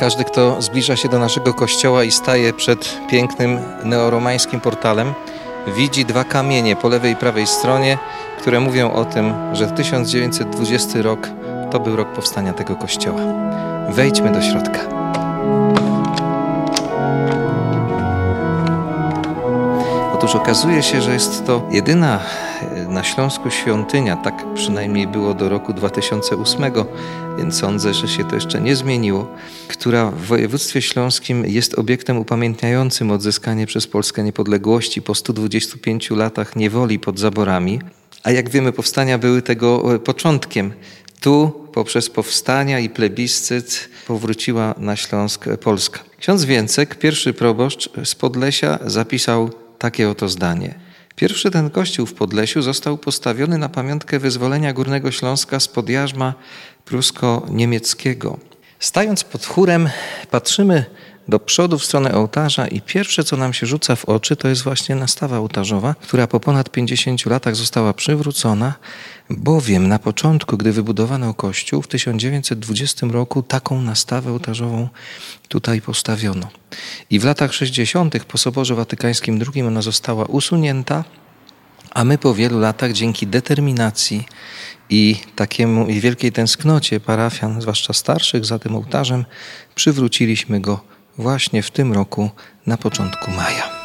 [0.00, 5.14] Każdy, kto zbliża się do naszego kościoła i staje przed pięknym neoromańskim portalem,
[5.76, 7.98] widzi dwa kamienie po lewej i prawej stronie,
[8.38, 11.28] które mówią o tym, że 1920 rok
[11.70, 13.20] to był rok powstania tego kościoła.
[13.90, 14.80] Wejdźmy do środka.
[20.14, 22.20] Otóż okazuje się, że jest to jedyna
[22.90, 26.62] na Śląsku świątynia, tak przynajmniej było do roku 2008,
[27.38, 29.28] więc sądzę, że się to jeszcze nie zmieniło,
[29.68, 36.98] która w województwie śląskim jest obiektem upamiętniającym odzyskanie przez Polskę niepodległości po 125 latach niewoli
[36.98, 37.80] pod zaborami.
[38.22, 40.72] A jak wiemy, powstania były tego e, początkiem.
[41.20, 46.00] Tu poprzez powstania i plebiscyt powróciła na Śląsk Polska.
[46.18, 50.89] Ksiądz Więcek, pierwszy proboszcz z Podlesia, zapisał takie oto zdanie.
[51.16, 56.34] Pierwszy ten kościół w Podlesiu został postawiony na pamiątkę wyzwolenia Górnego Śląska spod jarzma
[56.84, 58.38] prusko-niemieckiego.
[58.78, 59.88] Stając pod chórem,
[60.30, 60.84] patrzymy
[61.30, 64.62] do przodu w stronę ołtarza i pierwsze, co nam się rzuca w oczy, to jest
[64.62, 68.74] właśnie nastawa ołtarzowa, która po ponad 50 latach została przywrócona,
[69.30, 74.88] bowiem na początku, gdy wybudowano kościół w 1920 roku, taką nastawę ołtarzową
[75.48, 76.48] tutaj postawiono.
[77.10, 78.24] I w latach 60.
[78.24, 81.04] po Soborze Watykańskim II ona została usunięta,
[81.90, 84.24] a my po wielu latach dzięki determinacji
[84.90, 89.24] i takiemu i wielkiej tęsknocie parafian, zwłaszcza starszych, za tym ołtarzem,
[89.74, 90.80] przywróciliśmy go
[91.18, 92.30] właśnie w tym roku
[92.66, 93.80] na początku maja.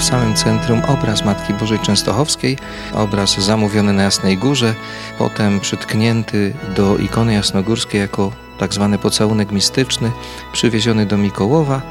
[0.00, 2.58] w samym centrum obraz Matki Bożej Częstochowskiej,
[2.94, 4.74] obraz zamówiony na Jasnej Górze,
[5.18, 10.10] potem przytknięty do ikony jasnogórskiej jako tak zwany pocałunek mistyczny,
[10.52, 11.82] przywieziony do Mikołowa,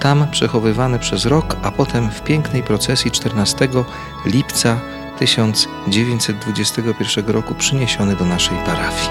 [0.00, 3.68] tam przechowywany przez rok, a potem w pięknej procesji 14
[4.26, 4.80] lipca
[5.18, 9.10] 1921 roku przyniesiony do naszej parafii.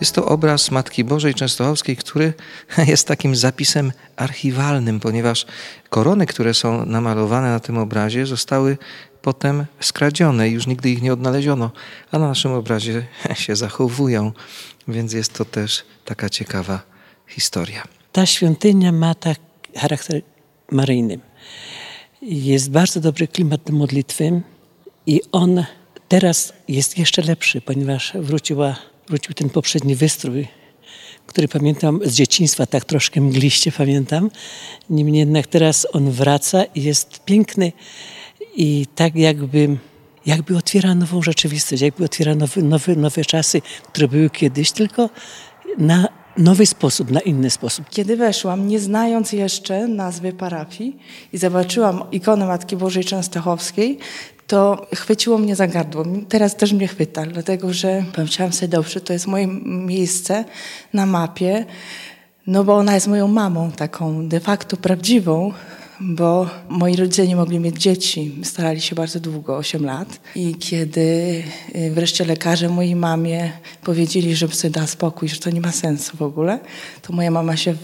[0.00, 2.32] Jest to obraz Matki Bożej Częstochowskiej, który
[2.86, 5.46] jest takim zapisem archiwalnym, ponieważ
[5.88, 8.78] korony, które są namalowane na tym obrazie, zostały
[9.22, 11.70] potem skradzione i już nigdy ich nie odnaleziono,
[12.12, 14.32] a na naszym obrazie się zachowują,
[14.88, 16.80] więc jest to też taka ciekawa
[17.26, 17.99] historia.
[18.12, 19.38] Ta świątynia ma tak
[19.76, 20.22] charakter
[20.70, 21.18] maryjny.
[22.22, 24.42] Jest bardzo dobry klimat do modlitwy
[25.06, 25.64] i on
[26.08, 28.76] teraz jest jeszcze lepszy, ponieważ wróciła,
[29.08, 30.48] wrócił ten poprzedni wystrój,
[31.26, 34.30] który pamiętam z dzieciństwa, tak troszkę mgliście pamiętam.
[34.90, 37.72] Niemniej jednak teraz on wraca i jest piękny
[38.56, 39.76] i tak jakby,
[40.26, 43.62] jakby otwiera nową rzeczywistość, jakby otwiera nowy, nowy, nowe czasy,
[43.92, 45.10] które były kiedyś, tylko
[45.78, 47.86] na nowy sposób, na inny sposób.
[47.90, 50.96] Kiedy weszłam, nie znając jeszcze nazwy parafii
[51.32, 53.98] i zobaczyłam ikonę Matki Bożej Częstochowskiej,
[54.46, 56.04] to chwyciło mnie za gardło.
[56.28, 60.44] Teraz też mnie chwyta, dlatego że pomyślałam sobie, dobrze, to jest moje miejsce
[60.92, 61.66] na mapie,
[62.46, 65.52] no bo ona jest moją mamą, taką de facto prawdziwą,
[66.00, 68.36] bo moi rodzice nie mogli mieć dzieci.
[68.42, 70.20] Starali się bardzo długo, 8 lat.
[70.34, 71.00] I kiedy
[71.74, 73.52] y, wreszcie lekarze mojej mamie
[73.82, 76.60] powiedzieli, żeby sobie dała spokój, że to nie ma sensu w ogóle,
[77.02, 77.74] to moja mama się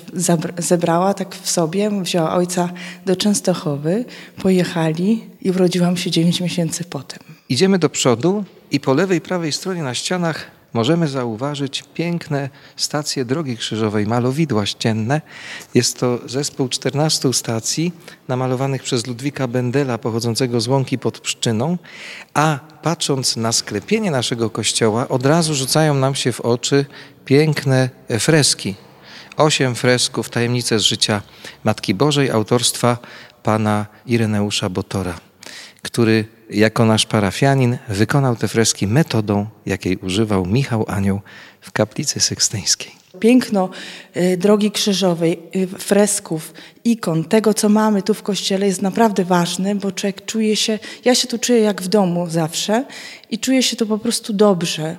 [0.58, 2.72] zebrała tak w sobie, wzięła ojca
[3.06, 4.04] do Częstochowy,
[4.42, 7.18] pojechali i urodziłam się 9 miesięcy potem.
[7.48, 13.56] Idziemy do przodu i po lewej, prawej stronie na ścianach możemy zauważyć piękne stacje drogi
[13.56, 15.20] krzyżowej, malowidła ścienne.
[15.75, 17.93] Jest to zespół 14 stacji
[18.28, 21.78] namalowanych przez Ludwika Bendela pochodzącego z Łąki pod Pszczyną,
[22.34, 26.87] a patrząc na sklepienie naszego kościoła od razu rzucają nam się w oczy
[27.25, 28.75] piękne freski
[29.37, 31.23] osiem fresków, tajemnice z życia
[31.64, 32.99] Matki Bożej, autorstwa
[33.43, 35.14] pana Ireneusza Botora,
[35.86, 41.20] który jako nasz parafianin wykonał te freski metodą, jakiej używał Michał Anioł
[41.60, 42.92] w kaplicy sykstyńskiej.
[43.20, 43.68] Piękno
[44.16, 46.54] y, drogi krzyżowej, y, fresków,
[46.84, 51.14] ikon, tego co mamy tu w kościele jest naprawdę ważne, bo człowiek czuje się, ja
[51.14, 52.84] się tu czuję jak w domu zawsze
[53.30, 54.96] i czuję się tu po prostu dobrze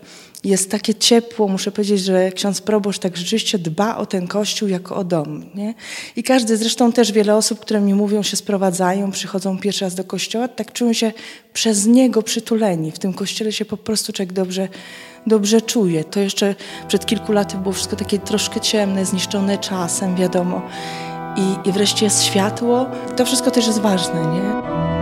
[0.48, 1.48] jest takie ciepło.
[1.48, 5.46] Muszę powiedzieć, że ksiądz proboszcz tak rzeczywiście dba o ten kościół jako o dom.
[5.56, 5.74] Nie?
[6.16, 10.04] I każdy, zresztą też wiele osób, które mi mówią, się sprowadzają, przychodzą pierwszy raz do
[10.04, 11.12] kościoła, tak czują się
[11.54, 12.92] przez niego przytuleni.
[12.92, 14.68] W tym kościele się po prostu człowiek dobrze,
[15.28, 16.04] dobrze czuje.
[16.04, 16.56] To jeszcze
[16.88, 20.62] przed kilku laty było wszystko takie troszkę ciemne, zniszczone czasem, wiadomo.
[21.38, 22.86] I, i wreszcie jest światło.
[23.18, 24.97] To wszystko też jest ważne, nie?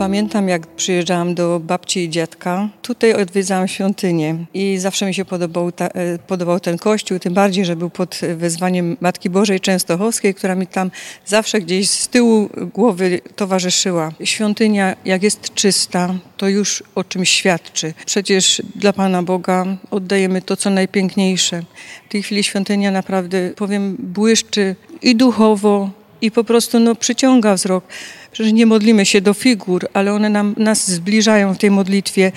[0.00, 2.68] Pamiętam, jak przyjeżdżałam do babci i dziadka.
[2.82, 7.64] Tutaj odwiedzałam świątynię i zawsze mi się podobał, ta, e, podobał ten kościół, tym bardziej,
[7.64, 10.90] że był pod wezwaniem Matki Bożej Częstochowskiej, która mi tam
[11.26, 14.12] zawsze gdzieś z tyłu głowy towarzyszyła.
[14.24, 17.94] Świątynia, jak jest czysta, to już o czymś świadczy.
[18.06, 21.62] Przecież dla Pana Boga oddajemy to, co najpiękniejsze.
[22.08, 25.90] W tej chwili świątynia naprawdę, powiem, błyszczy i duchowo,
[26.22, 27.84] i po prostu no, przyciąga wzrok.
[28.32, 32.32] Przecież nie modlimy się do figur, ale one nam, nas zbliżają w tej modlitwie.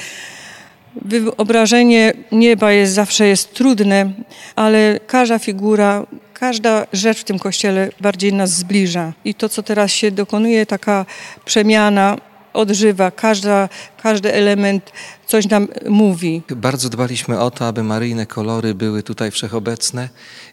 [1.02, 4.14] Wyobrażenie nieba jest zawsze jest trudne,
[4.56, 9.14] ale każda figura, każda rzecz w tym kościele bardziej nas zbliża.
[9.26, 11.06] I to, co teraz się dokonuje, taka
[11.46, 12.18] przemiana,
[12.54, 13.70] odżywa, każda,
[14.04, 14.92] każdy element
[15.28, 16.42] coś nam mówi.
[16.56, 20.10] Bardzo dbaliśmy o to, aby maryjne kolory były tutaj wszechobecne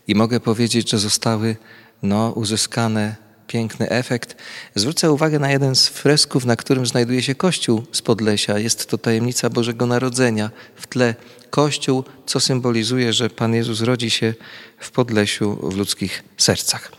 [0.08, 1.56] i mogę powiedzieć, że zostały
[2.02, 3.16] no, uzyskane
[3.46, 4.36] piękny efekt.
[4.74, 8.58] Zwrócę uwagę na jeden z fresków, na którym znajduje się Kościół z Podlesia.
[8.58, 10.50] Jest to tajemnica Bożego Narodzenia.
[10.76, 11.14] W tle
[11.50, 14.34] Kościół, co symbolizuje, że Pan Jezus rodzi się
[14.78, 16.92] w Podlesiu, w ludzkich sercach.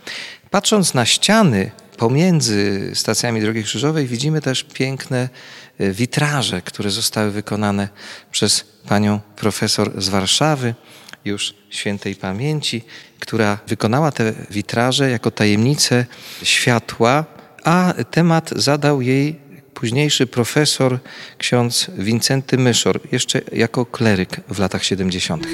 [0.50, 5.30] Patrząc na ściany pomiędzy stacjami Drogi Krzyżowej widzimy też piękne
[5.80, 7.90] e, witraże, które zostały wykonane
[8.32, 10.76] przez panią profesor z Warszawy
[11.26, 12.82] już świętej pamięci,
[13.20, 16.06] która wykonała te witraże jako tajemnicę
[16.44, 17.26] światła,
[17.64, 19.36] a temat zadał jej
[19.74, 21.00] późniejszy profesor
[21.38, 25.48] ksiądz Wincenty Myszor, jeszcze jako kleryk w latach 70.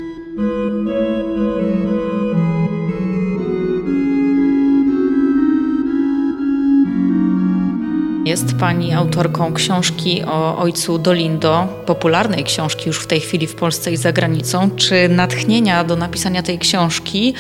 [8.28, 13.92] Jest Pani autorką książki o ojcu Dolindo, popularnej książki już w tej chwili w Polsce
[13.92, 14.70] i za granicą.
[14.76, 17.34] Czy natchnienia do napisania tej książki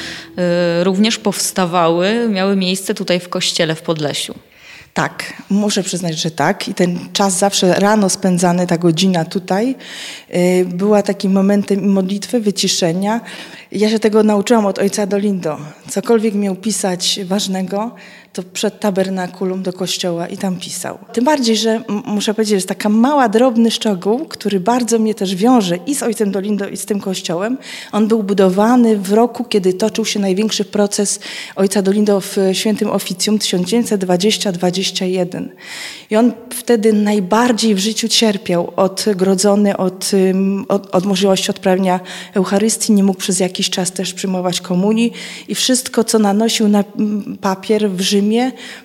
[0.79, 4.35] y, również powstawały, miały miejsce tutaj w kościele w Podlesiu?
[4.93, 6.67] Tak, muszę przyznać, że tak.
[6.67, 9.75] I ten czas zawsze rano spędzany, ta godzina tutaj,
[10.35, 13.21] y, była takim momentem modlitwy, wyciszenia.
[13.71, 15.57] Ja się tego nauczyłam od ojca Dolindo.
[15.89, 17.95] Cokolwiek miał pisać ważnego,
[18.37, 20.97] to przed tabernakulum do kościoła i tam pisał.
[21.13, 25.35] Tym bardziej, że muszę powiedzieć, że jest taka mała, drobny szczegół, który bardzo mnie też
[25.35, 27.57] wiąże i z ojcem Dolindo i z tym kościołem.
[27.91, 31.19] On był budowany w roku, kiedy toczył się największy proces
[31.55, 35.47] ojca Dolindo w świętym oficjum 1920-21.
[36.09, 40.11] I on wtedy najbardziej w życiu cierpiał, odgrodzony od,
[40.67, 41.99] od, od możliwości odprawienia
[42.33, 45.13] Eucharystii, nie mógł przez jakiś czas też przyjmować komunii
[45.47, 46.83] i wszystko, co nanosił na
[47.41, 48.26] papier w Rzymie,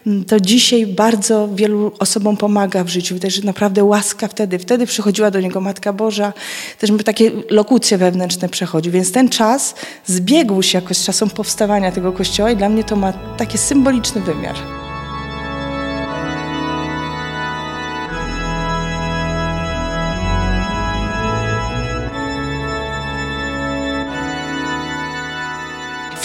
[0.06, 3.18] Mm, to dzisiaj bardzo wielu osobom pomaga w życiu.
[3.18, 4.58] Też naprawdę łaska wtedy.
[4.58, 6.32] Wtedy przychodziła do niego Matka Boża,
[6.78, 8.92] też takie lokucje wewnętrzne przechodził.
[8.92, 9.75] Więc ten czas
[10.06, 14.20] zbiegł się jakoś z czasem powstawania tego kościoła i dla mnie to ma taki symboliczny
[14.20, 14.82] wymiar.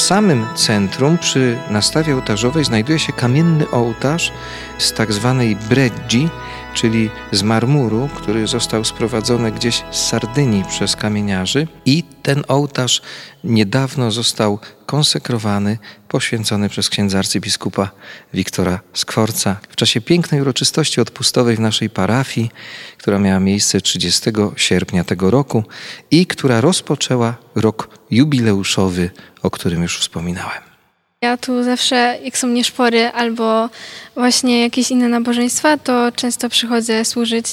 [0.07, 4.33] Samym centrum, przy nastawie ołtarzowej, znajduje się kamienny ołtarz
[4.77, 6.29] z tak zwanej breggi,
[6.77, 11.67] czyli z marmuru, który został sprowadzony gdzieś z Sardynii przez kamieniarzy.
[11.85, 13.01] I ten ołtarz
[13.43, 17.91] niedawno został konsekrowany, poświęcony przez księdza arcybiskupa
[18.33, 22.51] Wiktora Skworca w czasie pięknej uroczystości odpustowej w naszej parafii,
[22.97, 25.63] która miała miejsce 30 sierpnia tego roku
[26.11, 29.09] i która rozpoczęła rok jubileuszowy,
[29.43, 30.76] o którym już wspominałem.
[31.21, 33.69] Ja tu zawsze, jak są nieszpory albo
[34.15, 37.45] właśnie jakieś inne nabożeństwa, to często przychodzę służyć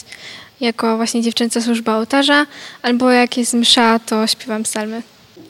[0.61, 2.47] jako właśnie dziewczęca służba ołtarza,
[2.83, 5.03] albo jak jest msza, to śpiewam psalmy.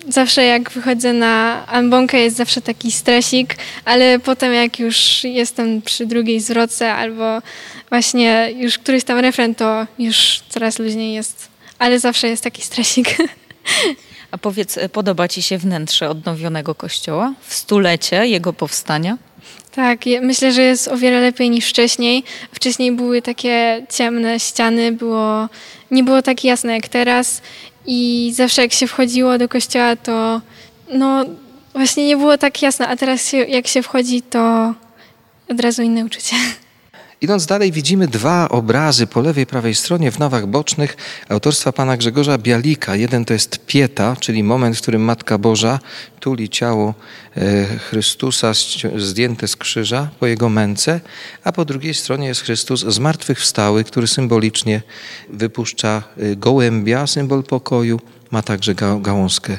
[0.09, 6.07] Zawsze jak wychodzę na ambonkę jest zawsze taki stresik, ale potem jak już jestem przy
[6.07, 7.43] drugiej zwrotce albo
[7.89, 11.49] właśnie już któryś tam refren, to już coraz luźniej jest.
[11.79, 13.17] Ale zawsze jest taki stresik.
[14.35, 19.19] A powiedz, podoba Ci się wnętrze odnowionego kościoła w stulecie jego powstania?
[19.75, 22.25] Tak, myślę, że jest o wiele lepiej niż wcześniej.
[22.53, 25.49] Wcześniej były takie ciemne ściany, było,
[25.91, 27.43] nie było tak jasne jak teraz
[27.87, 30.41] i zawsze jak się wchodziło do kościoła, to
[30.95, 31.25] no
[31.73, 34.75] właśnie nie było tak jasno, a teraz się, jak się wchodzi, to
[35.51, 36.37] od razu inne uczucie.
[37.25, 40.97] Idąc dalej widzimy dwa obrazy po lewej i prawej stronie w nawach bocznych
[41.29, 42.97] autorstwa pana Grzegorza Bialika.
[42.97, 45.79] Jeden to jest Pieta, czyli moment, w którym Matka Boża
[46.21, 46.95] tuli ciało
[47.37, 48.53] e, Chrystusa
[48.97, 51.01] zdjęte z krzyża po jego męce,
[51.45, 54.83] a po drugiej stronie jest Chrystus zmartwychwstały, który symbolicznie
[55.31, 58.01] wypuszcza e, gołębia, symbol pokoju,
[58.31, 59.59] ma także gałązkę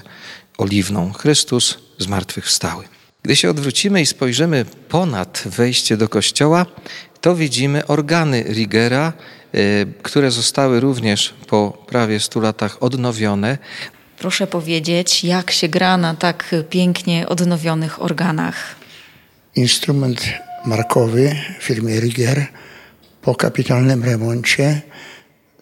[0.57, 1.13] oliwną.
[1.13, 2.94] Chrystus zmartwychwstały.
[3.25, 6.65] Gdy się odwrócimy i spojrzymy ponad wejście do kościoła,
[7.21, 9.13] to widzimy organy Rigera,
[9.55, 13.57] y, które zostały również po prawie 100 latach odnowione.
[14.19, 18.75] Proszę powiedzieć, jak się gra na tak pięknie odnowionych organach?
[19.55, 20.33] Instrument
[20.65, 22.47] markowy firmy Riger
[23.21, 24.81] po kapitalnym remoncie.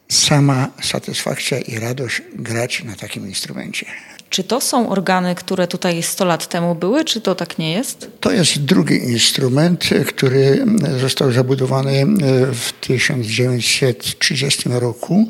[0.10, 3.86] Sama satysfakcja i radość grać na takim instrumencie.
[4.34, 8.12] Czy to są organy, które tutaj 100 lat temu były, czy to tak nie jest?
[8.20, 10.66] To jest drugi instrument, który
[11.02, 12.06] został zabudowany
[12.54, 15.28] w 1930 roku.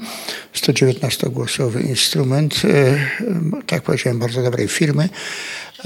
[0.56, 2.62] 119-głosowy instrument,
[3.68, 5.10] tak powiedziałem, bardzo dobrej firmy.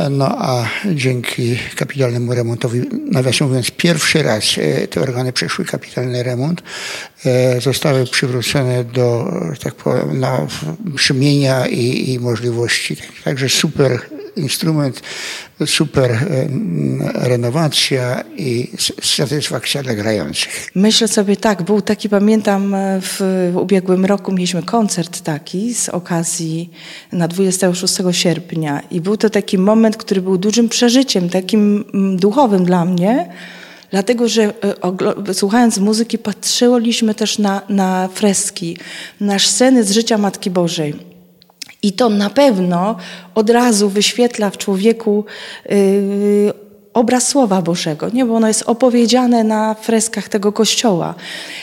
[0.10, 6.64] No a dzięki kapitalnemu remontowi, nawiasem mówiąc, pierwszy raz e, te organy przeszły kapitalny remont,
[7.26, 10.48] e, zostały przywrócone do, tak powiem, no,
[10.80, 12.98] brzmienia i, i możliwości.
[13.24, 15.02] Także super instrument,
[15.66, 16.48] super e,
[17.14, 20.72] renowacja i satysfakcja dla grających.
[20.76, 26.70] Myślę sobie tak, był taki, pamiętam w ubiegłym roku mieliśmy koncert taki z okazji
[27.12, 32.66] na 26 sierpnia i był to taki moment, który był dużym przeżyciem, takim mm, duchowym
[32.66, 33.30] dla mnie,
[33.92, 34.54] Dlatego, że
[35.28, 38.78] e, słuchając muzyki patrzyliśmy też na, na freski,
[39.22, 41.17] na sceny z życia Matki Bożej.
[41.84, 42.96] I to na pewno
[43.36, 45.26] od razu wyświetla w człowieku
[45.70, 46.54] yy,
[46.98, 48.26] obraz Słowa Bożego, nie?
[48.26, 51.16] bo ono jest opowiedziane na freskach tego kościoła.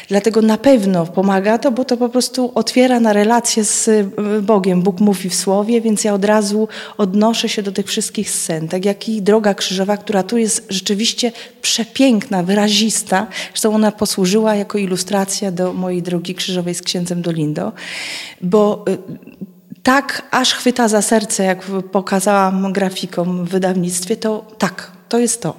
[0.09, 4.83] Dlatego na pewno pomaga to, bo to po prostu otwiera na relację z y, Bogiem.
[4.83, 6.69] Bóg mówi w Słowie, więc ja od razu
[6.99, 8.69] odnoszę się do tych wszystkich scen.
[8.69, 13.27] Tak jak i Droga Krzyżowa, która tu jest rzeczywiście przepiękna, wyrazista.
[13.49, 17.73] Zresztą ona posłużyła jako ilustracja do mojej Drogi Krzyżowej z księdzem Dolindo,
[18.41, 18.99] bo y,
[19.85, 21.63] tak aż chwyta za serce, jak
[21.93, 25.55] pokazałam grafikom w wydawnictwie, to tak, to jest to.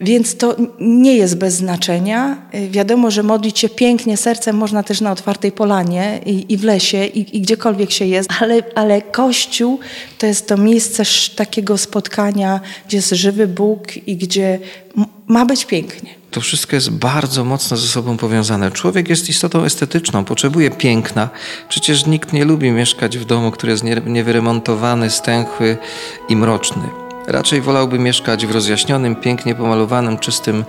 [0.00, 2.36] Więc to nie jest bez znaczenia.
[2.70, 7.06] Wiadomo, że modlić się pięknie sercem można też na otwartej polanie i, i w lesie
[7.06, 9.78] i, i, gdziekolwiek się jest, ale, ale Kościół
[10.18, 11.02] to jest to miejsce
[11.36, 14.58] takiego spotkania, gdzie jest żywy Bóg i gdzie
[15.26, 16.10] ma być pięknie.
[16.30, 18.70] To wszystko jest bardzo mocno ze sobą powiązane.
[18.70, 21.28] Człowiek jest istotą estetyczną, potrzebuje piękna.
[21.68, 25.76] Przecież nikt nie lubi mieszkać w domu, który jest niewyremontowany, stęchły
[26.28, 27.09] i mroczny.
[27.30, 30.64] Raczej wolałby mieszkać w rozjaśnionym, pięknie pomalowanym, czystym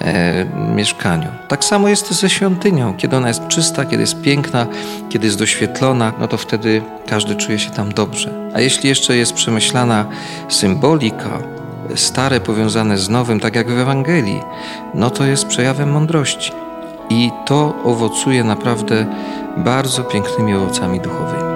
[0.00, 1.28] e, mieszkaniu.
[1.48, 2.94] Tak samo jest ze świątynią.
[2.96, 4.66] Kiedy ona jest czysta, kiedy jest piękna,
[5.08, 8.50] kiedy jest doświetlona, no to wtedy każdy czuje się tam dobrze.
[8.54, 10.06] A jeśli jeszcze jest przemyślana
[10.48, 11.38] symbolika,
[11.94, 14.40] stare powiązane z nowym, tak jak w Ewangelii,
[14.94, 16.52] no to jest przejawem mądrości.
[17.10, 19.06] I to owocuje naprawdę
[19.56, 21.55] bardzo pięknymi owocami duchowymi.